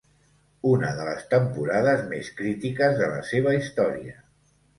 Una 0.69 0.87
de 0.99 1.03
les 1.09 1.27
temporades 1.33 2.01
més 2.15 2.31
critiques 2.41 2.97
de 3.03 3.11
la 3.13 3.21
seva 3.29 3.55
història. 3.61 4.19